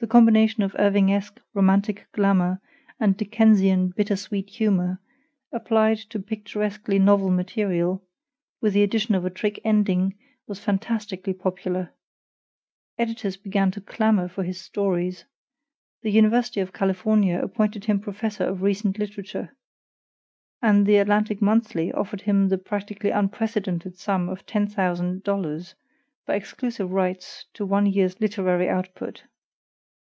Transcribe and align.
The 0.00 0.08
combination 0.08 0.64
of 0.64 0.74
Irvingesque 0.74 1.38
romantic 1.54 2.08
glamor 2.10 2.60
and 2.98 3.16
Dickensian 3.16 3.90
bitter 3.90 4.16
sweet 4.16 4.50
humor, 4.50 5.00
applied 5.52 5.98
to 6.10 6.18
picturesquely 6.18 6.98
novel 6.98 7.30
material, 7.30 8.02
with 8.60 8.72
the 8.72 8.82
addition 8.82 9.14
of 9.14 9.24
a 9.24 9.30
trick 9.30 9.60
ending, 9.62 10.18
was 10.48 10.58
fantastically 10.58 11.32
popular. 11.34 11.92
Editors 12.98 13.36
began 13.36 13.70
to 13.70 13.80
clamor 13.80 14.26
for 14.26 14.42
his 14.42 14.60
stories; 14.60 15.24
the 16.02 16.10
University 16.10 16.58
of 16.58 16.72
California 16.72 17.38
appointed 17.40 17.84
him 17.84 18.00
Professor 18.00 18.42
of 18.42 18.60
recent 18.60 18.98
literature; 18.98 19.54
and 20.60 20.84
the 20.84 20.96
ATLANTIC 20.98 21.40
MONTHLY 21.40 21.92
offered 21.92 22.22
him 22.22 22.48
the 22.48 22.58
practically 22.58 23.10
unprecedented 23.10 23.96
sum 23.96 24.28
of 24.28 24.44
$10,000 24.46 25.74
for 26.26 26.34
exclusive 26.34 26.90
rights 26.90 27.44
to 27.54 27.64
one 27.64 27.86
year's 27.86 28.20
literary 28.20 28.68
output. 28.68 29.22